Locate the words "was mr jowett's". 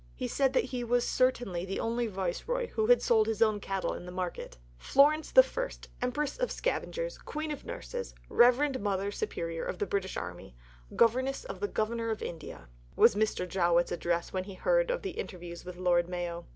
12.95-13.91